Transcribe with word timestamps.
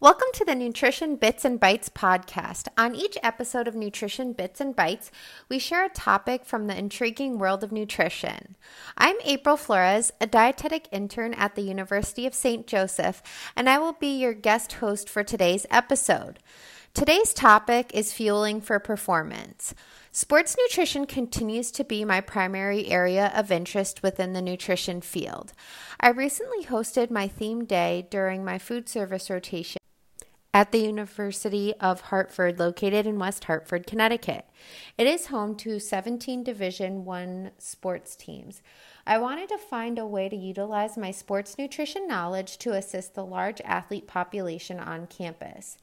Welcome 0.00 0.28
to 0.34 0.44
the 0.44 0.54
Nutrition 0.54 1.16
Bits 1.16 1.44
and 1.44 1.58
Bites 1.58 1.88
podcast. 1.88 2.68
On 2.78 2.94
each 2.94 3.18
episode 3.20 3.66
of 3.66 3.74
Nutrition 3.74 4.32
Bits 4.32 4.60
and 4.60 4.76
Bites, 4.76 5.10
we 5.48 5.58
share 5.58 5.86
a 5.86 5.88
topic 5.88 6.44
from 6.46 6.68
the 6.68 6.78
intriguing 6.78 7.36
world 7.36 7.64
of 7.64 7.72
nutrition. 7.72 8.54
I'm 8.96 9.16
April 9.24 9.56
Flores, 9.56 10.12
a 10.20 10.28
dietetic 10.28 10.86
intern 10.92 11.34
at 11.34 11.56
the 11.56 11.62
University 11.62 12.28
of 12.28 12.34
St. 12.34 12.64
Joseph, 12.68 13.24
and 13.56 13.68
I 13.68 13.78
will 13.78 13.92
be 13.92 14.16
your 14.16 14.34
guest 14.34 14.74
host 14.74 15.10
for 15.10 15.24
today's 15.24 15.66
episode. 15.68 16.38
Today's 16.94 17.34
topic 17.34 17.90
is 17.92 18.12
fueling 18.12 18.60
for 18.60 18.78
performance. 18.78 19.74
Sports 20.12 20.54
nutrition 20.56 21.06
continues 21.06 21.72
to 21.72 21.82
be 21.82 22.04
my 22.04 22.20
primary 22.20 22.86
area 22.86 23.32
of 23.34 23.50
interest 23.50 24.04
within 24.04 24.32
the 24.32 24.42
nutrition 24.42 25.00
field. 25.00 25.52
I 25.98 26.10
recently 26.10 26.64
hosted 26.66 27.10
my 27.10 27.26
theme 27.26 27.64
day 27.64 28.06
during 28.08 28.44
my 28.44 28.58
food 28.58 28.88
service 28.88 29.28
rotation 29.28 29.78
at 30.58 30.72
the 30.72 30.80
University 30.80 31.72
of 31.74 32.00
Hartford 32.00 32.58
located 32.58 33.06
in 33.06 33.16
West 33.16 33.44
Hartford, 33.44 33.86
Connecticut. 33.86 34.44
It 34.96 35.06
is 35.06 35.26
home 35.26 35.54
to 35.58 35.78
17 35.78 36.42
Division 36.42 37.04
1 37.04 37.52
sports 37.58 38.16
teams. 38.16 38.60
I 39.06 39.18
wanted 39.18 39.50
to 39.50 39.56
find 39.58 40.00
a 40.00 40.04
way 40.04 40.28
to 40.28 40.34
utilize 40.34 40.98
my 40.98 41.12
sports 41.12 41.58
nutrition 41.58 42.08
knowledge 42.08 42.58
to 42.58 42.72
assist 42.72 43.14
the 43.14 43.24
large 43.24 43.60
athlete 43.60 44.08
population 44.08 44.80
on 44.80 45.06
campus. 45.06 45.78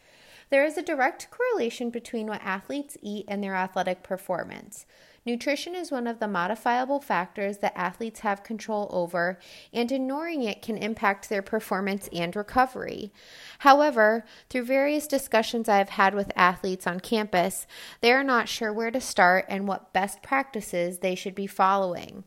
There 0.50 0.64
is 0.64 0.78
a 0.78 0.82
direct 0.82 1.30
correlation 1.32 1.90
between 1.90 2.28
what 2.28 2.42
athletes 2.44 2.98
eat 3.02 3.26
and 3.28 3.44
their 3.44 3.56
athletic 3.56 4.04
performance. 4.04 4.86
Nutrition 5.26 5.74
is 5.74 5.90
one 5.90 6.06
of 6.06 6.20
the 6.20 6.28
modifiable 6.28 7.00
factors 7.00 7.58
that 7.58 7.76
athletes 7.76 8.20
have 8.20 8.44
control 8.44 8.88
over, 8.92 9.40
and 9.74 9.92
ignoring 9.92 10.44
it 10.44 10.62
can 10.62 10.78
impact 10.78 11.30
their 11.30 11.42
performance 11.42 12.08
and 12.14 12.36
recovery. 12.36 13.12
However, 13.60 14.24
through 14.52 14.66
various 14.66 15.08
discussions 15.08 15.68
I 15.68 15.80
have 15.80 15.90
had 15.90 16.14
with 16.14 16.32
athletes 16.36 16.86
on 16.86 17.00
campus, 17.00 17.66
they 18.02 18.12
are 18.12 18.24
not 18.24 18.48
sure 18.48 18.72
where 18.72 18.92
to 18.92 19.02
start 19.02 19.46
and 19.50 19.68
what 19.68 19.94
best 19.94 20.22
practices 20.22 21.00
they 21.00 21.16
should 21.16 21.34
be 21.34 21.48
following. 21.48 22.24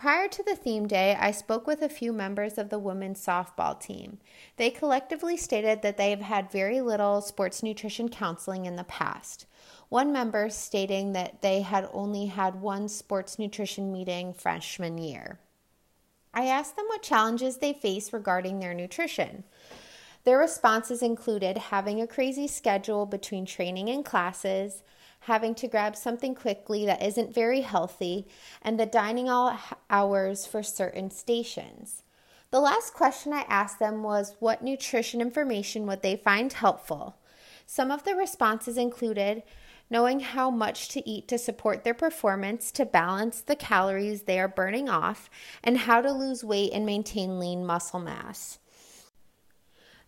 Prior 0.00 0.28
to 0.28 0.42
the 0.42 0.56
theme 0.56 0.86
day, 0.86 1.14
I 1.20 1.30
spoke 1.30 1.66
with 1.66 1.82
a 1.82 1.88
few 1.90 2.14
members 2.14 2.56
of 2.56 2.70
the 2.70 2.78
women's 2.78 3.22
softball 3.22 3.78
team. 3.78 4.16
They 4.56 4.70
collectively 4.70 5.36
stated 5.36 5.82
that 5.82 5.98
they 5.98 6.08
have 6.08 6.22
had 6.22 6.50
very 6.50 6.80
little 6.80 7.20
sports 7.20 7.62
nutrition 7.62 8.08
counseling 8.08 8.64
in 8.64 8.76
the 8.76 8.84
past 8.84 9.44
one 9.90 10.10
member 10.10 10.48
stating 10.48 11.12
that 11.12 11.42
they 11.42 11.60
had 11.60 11.86
only 11.92 12.26
had 12.26 12.62
one 12.62 12.88
sports 12.88 13.38
nutrition 13.38 13.92
meeting 13.92 14.32
freshman 14.32 14.96
year. 14.96 15.38
I 16.32 16.46
asked 16.46 16.76
them 16.76 16.86
what 16.86 17.02
challenges 17.02 17.58
they 17.58 17.74
face 17.74 18.10
regarding 18.10 18.60
their 18.60 18.72
nutrition. 18.72 19.44
Their 20.24 20.38
responses 20.38 21.02
included 21.02 21.58
having 21.58 22.00
a 22.00 22.06
crazy 22.06 22.46
schedule 22.46 23.04
between 23.04 23.44
training 23.44 23.90
and 23.90 24.02
classes, 24.02 24.82
having 25.20 25.54
to 25.54 25.68
grab 25.68 25.96
something 25.96 26.34
quickly 26.34 26.86
that 26.86 27.02
isn't 27.02 27.34
very 27.34 27.60
healthy, 27.60 28.26
and 28.62 28.78
the 28.78 28.86
dining 28.86 29.28
all 29.28 29.58
hours 29.88 30.46
for 30.46 30.62
certain 30.62 31.10
stations. 31.10 32.02
The 32.50 32.60
last 32.60 32.94
question 32.94 33.32
I 33.32 33.44
asked 33.48 33.78
them 33.78 34.02
was 34.02 34.34
what 34.40 34.62
nutrition 34.62 35.20
information 35.20 35.86
would 35.86 36.02
they 36.02 36.16
find 36.16 36.52
helpful? 36.52 37.16
Some 37.66 37.90
of 37.90 38.04
the 38.04 38.16
responses 38.16 38.76
included 38.76 39.42
knowing 39.90 40.20
how 40.20 40.50
much 40.50 40.88
to 40.88 41.08
eat 41.08 41.26
to 41.28 41.36
support 41.36 41.82
their 41.82 41.94
performance 41.94 42.70
to 42.70 42.86
balance 42.86 43.40
the 43.40 43.56
calories 43.56 44.22
they 44.22 44.38
are 44.38 44.48
burning 44.48 44.88
off, 44.88 45.28
and 45.64 45.78
how 45.78 46.00
to 46.00 46.12
lose 46.12 46.44
weight 46.44 46.72
and 46.72 46.86
maintain 46.86 47.40
lean 47.40 47.66
muscle 47.66 47.98
mass. 47.98 48.58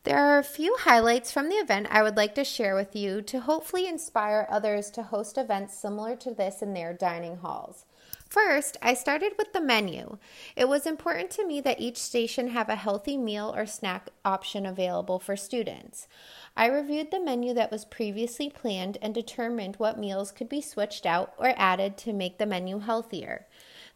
There 0.05 0.19
are 0.19 0.41
a 0.41 0.45
few 0.45 0.75
highlights 0.81 1.31
from 1.31 1.49
the 1.49 1.55
event 1.55 1.87
I 1.89 2.03
would 2.03 2.17
like 2.17 2.35
to 2.35 2.43
share 2.43 2.75
with 2.75 2.97
you 2.97 3.23
to 3.23 3.39
hopefully 3.39 3.87
inspire 3.87 4.49
others 4.51 4.91
to 4.93 5.05
host 5.05 5.39
events 5.39 5.79
similar 5.79 6.17
to 6.17 6.35
this 6.35 6.61
in 6.61 6.75
their 6.75 6.93
dining 6.93 7.37
halls. 7.37 7.85
First, 8.29 8.77
I 8.83 8.95
started 8.95 9.35
with 9.39 9.53
the 9.53 9.61
menu. 9.61 10.19
It 10.57 10.69
was 10.69 10.87
important 10.87 11.31
to 11.33 11.47
me 11.47 11.61
that 11.61 11.81
each 11.81 11.99
station 11.99 12.49
have 12.49 12.69
a 12.69 12.75
healthy 12.75 13.17
meal 13.17 13.55
or 13.55 13.65
snack 13.65 14.09
option 14.25 14.67
available 14.67 15.21
for 15.21 15.37
students. 15.37 16.09
I 16.57 16.67
reviewed 16.67 17.13
the 17.13 17.21
menu 17.21 17.55
that 17.55 17.71
was 17.71 17.85
previously 17.85 18.51
planned 18.51 18.99
and 19.01 19.15
determined 19.15 19.77
what 19.77 20.01
meals 20.01 20.33
could 20.33 20.49
be 20.49 20.61
switched 20.61 21.07
out 21.07 21.33
or 21.39 21.55
added 21.57 21.97
to 21.99 22.13
make 22.13 22.39
the 22.39 22.47
menu 22.47 22.81
healthier. 22.81 23.47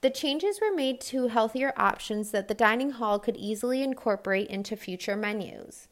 The 0.03 0.11
changes 0.11 0.61
were 0.61 0.72
made 0.72 1.00
to 1.00 1.27
healthier 1.27 1.72
options 1.77 2.31
that 2.31 2.47
the 2.47 2.55
dining 2.55 2.93
hall 2.93 3.19
could 3.19 3.37
easily 3.37 3.83
incorporate 3.83 4.47
into 4.49 4.77
future 4.77 5.16
menus. 5.16 5.89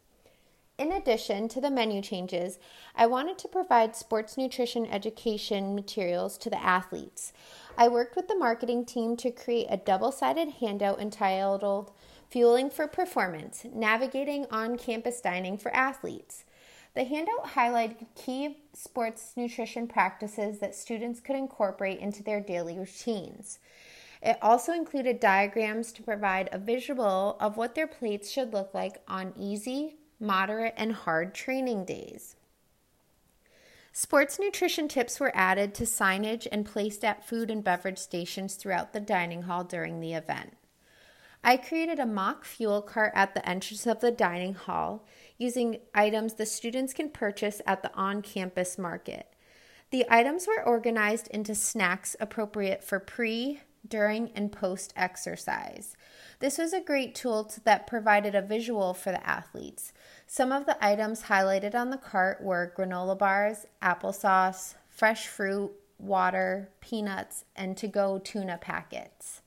In 0.77 0.91
addition 0.91 1.47
to 1.51 1.61
the 1.61 1.71
menu 1.71 2.03
changes, 2.03 2.59
I 2.97 3.07
wanted 3.07 3.39
to 3.39 3.49
provide 3.49 3.95
sports 3.95 4.37
nutrition 4.37 4.87
education 4.87 5.73
materials 5.73 6.37
to 6.39 6.51
the 6.51 6.61
athletes. 6.61 7.33
I 7.79 7.87
worked 7.87 8.17
with 8.17 8.27
the 8.27 8.37
marketing 8.37 8.85
team 8.85 9.17
to 9.19 9.31
create 9.31 9.69
a 9.71 9.77
double 9.77 10.11
sided 10.11 10.55
handout 10.61 11.01
entitled 11.01 11.93
Fueling 12.29 12.71
for 12.71 12.89
Performance 12.89 13.65
Navigating 13.73 14.47
on 14.51 14.77
Campus 14.77 15.21
Dining 15.21 15.57
for 15.57 15.73
Athletes. 15.73 16.45
The 16.95 17.05
handout 17.05 17.55
highlighted 17.55 18.07
key 18.17 18.65
sports 18.73 19.35
nutrition 19.37 19.87
practices 19.87 20.59
that 20.59 20.75
students 20.75 21.21
could 21.21 21.37
incorporate 21.37 22.01
into 22.01 22.25
their 22.25 22.41
daily 22.41 22.77
routines. 22.77 23.61
It 24.21 24.39
also 24.43 24.73
included 24.73 25.21
diagrams 25.21 25.93
to 25.93 26.03
provide 26.03 26.49
a 26.51 26.59
visual 26.59 27.37
of 27.39 27.57
what 27.57 27.77
their 27.77 27.87
plates 27.87 28.29
should 28.29 28.53
look 28.53 28.75
like 28.75 29.03
on 29.07 29.35
easy, 29.37 29.99
moderate, 30.21 30.75
and 30.77 30.93
hard 30.93 31.35
training 31.35 31.85
days. 31.85 32.37
Sports 33.93 34.41
nutrition 34.41 34.89
tips 34.89 35.21
were 35.21 35.31
added 35.37 35.73
to 35.75 35.85
signage 35.85 36.49
and 36.51 36.67
placed 36.67 37.05
at 37.05 37.27
food 37.27 37.51
and 37.51 37.63
beverage 37.63 37.99
stations 37.99 38.57
throughout 38.57 38.93
the 38.93 39.01
dining 39.01 39.43
hall 39.43 39.63
during 39.63 40.01
the 40.01 40.15
event. 40.15 40.57
I 41.45 41.59
created 41.59 42.01
a 42.01 42.07
mock 42.07 42.45
fuel 42.45 42.83
cart 42.83 43.13
at 43.15 43.35
the 43.35 43.49
entrance 43.49 43.87
of 43.87 44.01
the 44.01 44.11
dining 44.11 44.55
hall 44.55 45.07
using 45.39 45.79
items 45.95 46.35
the 46.35 46.47
students 46.47 46.93
can 46.93 47.11
purchase 47.11 47.61
at 47.67 47.83
the 47.83 47.95
on 47.95 48.23
campus 48.23 48.79
market. 48.79 49.29
The 49.91 50.07
items 50.09 50.49
were 50.49 50.67
organized 50.67 51.29
into 51.29 51.55
snacks 51.55 52.17
appropriate 52.19 52.83
for 52.83 52.99
pre, 52.99 53.61
during, 53.89 54.31
and 54.35 54.51
post 54.51 54.93
exercise. 54.97 55.97
This 56.41 56.59
was 56.59 56.73
a 56.73 56.81
great 56.81 57.15
tool 57.15 57.51
that 57.65 57.87
provided 57.87 58.35
a 58.35 58.43
visual 58.43 58.95
for 58.95 59.11
the 59.11 59.27
athletes. 59.27 59.93
Some 60.27 60.53
of 60.53 60.67
the 60.67 60.83
items 60.85 61.25
highlighted 61.25 61.75
on 61.75 61.91
the 61.91 61.97
cart 61.97 62.43
were 62.43 62.73
granola 62.77 63.19
bars, 63.19 63.67
applesauce, 63.83 64.75
fresh 64.89 65.27
fruit, 65.27 65.73
water, 65.99 66.71
peanuts, 66.81 67.45
and 67.57 67.77
to 67.77 67.89
go 67.89 68.19
tuna 68.19 68.59
packets. 68.59 69.43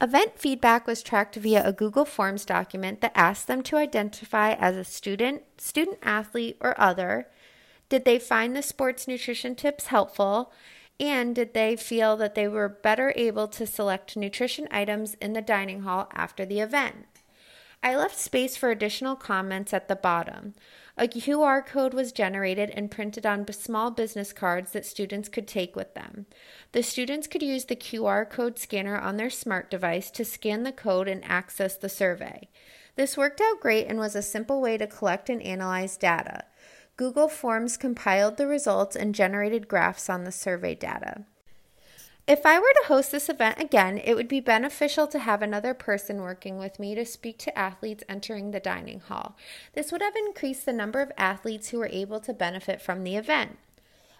Event 0.00 0.38
feedback 0.38 0.86
was 0.86 1.02
tracked 1.02 1.36
via 1.36 1.66
a 1.66 1.72
Google 1.72 2.04
Forms 2.04 2.44
document 2.44 3.00
that 3.00 3.12
asked 3.14 3.46
them 3.46 3.62
to 3.62 3.76
identify 3.76 4.52
as 4.52 4.76
a 4.76 4.84
student, 4.84 5.42
student 5.56 5.98
athlete, 6.02 6.58
or 6.60 6.78
other. 6.78 7.28
Did 7.88 8.04
they 8.04 8.18
find 8.18 8.54
the 8.54 8.62
sports 8.62 9.08
nutrition 9.08 9.54
tips 9.54 9.86
helpful? 9.86 10.52
And 10.98 11.34
did 11.34 11.52
they 11.52 11.76
feel 11.76 12.16
that 12.16 12.34
they 12.34 12.48
were 12.48 12.68
better 12.68 13.12
able 13.16 13.48
to 13.48 13.66
select 13.66 14.16
nutrition 14.16 14.66
items 14.70 15.14
in 15.14 15.34
the 15.34 15.42
dining 15.42 15.82
hall 15.82 16.08
after 16.14 16.46
the 16.46 16.60
event? 16.60 17.06
I 17.82 17.94
left 17.94 18.18
space 18.18 18.56
for 18.56 18.70
additional 18.70 19.14
comments 19.14 19.72
at 19.74 19.86
the 19.86 19.94
bottom. 19.94 20.54
A 20.96 21.06
QR 21.06 21.64
code 21.64 21.92
was 21.92 22.10
generated 22.10 22.70
and 22.70 22.90
printed 22.90 23.26
on 23.26 23.46
small 23.52 23.90
business 23.90 24.32
cards 24.32 24.72
that 24.72 24.86
students 24.86 25.28
could 25.28 25.46
take 25.46 25.76
with 25.76 25.94
them. 25.94 26.26
The 26.72 26.82
students 26.82 27.26
could 27.26 27.42
use 27.42 27.66
the 27.66 27.76
QR 27.76 28.28
code 28.28 28.58
scanner 28.58 28.98
on 28.98 29.18
their 29.18 29.30
smart 29.30 29.70
device 29.70 30.10
to 30.12 30.24
scan 30.24 30.62
the 30.62 30.72
code 30.72 31.06
and 31.06 31.22
access 31.26 31.76
the 31.76 31.90
survey. 31.90 32.48
This 32.96 33.16
worked 33.16 33.42
out 33.42 33.60
great 33.60 33.86
and 33.86 33.98
was 33.98 34.16
a 34.16 34.22
simple 34.22 34.62
way 34.62 34.78
to 34.78 34.86
collect 34.86 35.28
and 35.28 35.42
analyze 35.42 35.98
data. 35.98 36.44
Google 36.96 37.28
Forms 37.28 37.76
compiled 37.76 38.36
the 38.36 38.46
results 38.46 38.96
and 38.96 39.14
generated 39.14 39.68
graphs 39.68 40.08
on 40.08 40.24
the 40.24 40.32
survey 40.32 40.74
data. 40.74 41.24
If 42.26 42.44
I 42.44 42.58
were 42.58 42.72
to 42.72 42.88
host 42.88 43.12
this 43.12 43.28
event 43.28 43.60
again, 43.60 43.98
it 43.98 44.14
would 44.14 44.26
be 44.26 44.40
beneficial 44.40 45.06
to 45.08 45.18
have 45.20 45.42
another 45.42 45.74
person 45.74 46.22
working 46.22 46.58
with 46.58 46.80
me 46.80 46.94
to 46.94 47.04
speak 47.04 47.38
to 47.38 47.56
athletes 47.56 48.02
entering 48.08 48.50
the 48.50 48.60
dining 48.60 49.00
hall. 49.00 49.36
This 49.74 49.92
would 49.92 50.02
have 50.02 50.16
increased 50.16 50.64
the 50.64 50.72
number 50.72 51.00
of 51.00 51.12
athletes 51.16 51.68
who 51.68 51.78
were 51.78 51.90
able 51.92 52.18
to 52.20 52.32
benefit 52.32 52.80
from 52.80 53.04
the 53.04 53.14
event. 53.14 53.58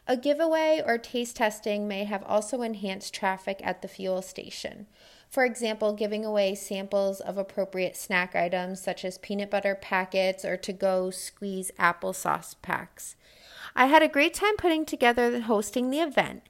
A 0.06 0.16
giveaway 0.16 0.80
or 0.86 0.98
taste 0.98 1.36
testing 1.36 1.88
may 1.88 2.04
have 2.04 2.22
also 2.24 2.62
enhanced 2.62 3.12
traffic 3.12 3.60
at 3.64 3.82
the 3.82 3.88
fuel 3.88 4.22
station. 4.22 4.86
For 5.36 5.44
example, 5.44 5.92
giving 5.92 6.24
away 6.24 6.54
samples 6.54 7.20
of 7.20 7.36
appropriate 7.36 7.94
snack 7.94 8.34
items 8.34 8.80
such 8.80 9.04
as 9.04 9.18
peanut 9.18 9.50
butter 9.50 9.74
packets 9.74 10.46
or 10.46 10.56
to 10.56 10.72
go 10.72 11.10
squeeze 11.10 11.70
applesauce 11.78 12.54
packs. 12.62 13.16
I 13.74 13.84
had 13.84 14.02
a 14.02 14.08
great 14.08 14.32
time 14.32 14.56
putting 14.56 14.86
together 14.86 15.24
and 15.24 15.44
hosting 15.44 15.90
the 15.90 15.98
event, 15.98 16.44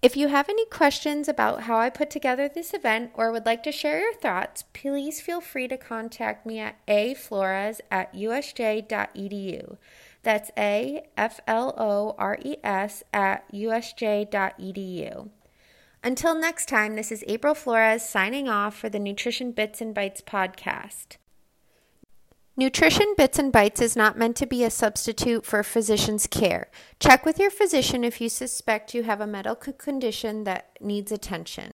If 0.00 0.16
you 0.16 0.28
have 0.28 0.48
any 0.48 0.64
questions 0.66 1.26
about 1.26 1.62
how 1.62 1.76
I 1.78 1.90
put 1.90 2.08
together 2.08 2.48
this 2.48 2.72
event 2.72 3.10
or 3.14 3.32
would 3.32 3.44
like 3.44 3.64
to 3.64 3.72
share 3.72 3.98
your 3.98 4.14
thoughts, 4.14 4.62
please 4.72 5.20
feel 5.20 5.40
free 5.40 5.66
to 5.66 5.76
contact 5.76 6.46
me 6.46 6.60
at 6.60 6.76
aflores 6.86 7.80
at 7.90 8.14
usj.edu. 8.14 9.76
That's 10.22 10.52
A 10.56 11.02
F 11.16 11.40
L 11.48 11.74
O 11.76 12.14
R 12.16 12.38
E 12.44 12.58
S 12.62 13.02
at 13.12 13.52
usj.edu. 13.52 15.30
Until 16.02 16.34
next 16.34 16.68
time, 16.68 16.94
this 16.94 17.10
is 17.10 17.24
April 17.26 17.54
Flores 17.54 18.02
signing 18.02 18.48
off 18.48 18.76
for 18.76 18.88
the 18.88 19.00
Nutrition 19.00 19.50
Bits 19.52 19.80
and 19.80 19.94
Bites 19.94 20.20
podcast. 20.20 21.16
Nutrition 22.56 23.14
Bits 23.16 23.38
and 23.38 23.52
Bites 23.52 23.80
is 23.80 23.96
not 23.96 24.18
meant 24.18 24.36
to 24.36 24.46
be 24.46 24.64
a 24.64 24.70
substitute 24.70 25.44
for 25.44 25.62
physician's 25.62 26.26
care. 26.26 26.68
Check 26.98 27.24
with 27.24 27.38
your 27.38 27.50
physician 27.50 28.04
if 28.04 28.20
you 28.20 28.28
suspect 28.28 28.94
you 28.94 29.04
have 29.04 29.20
a 29.20 29.26
medical 29.26 29.72
condition 29.72 30.44
that 30.44 30.70
needs 30.80 31.12
attention. 31.12 31.66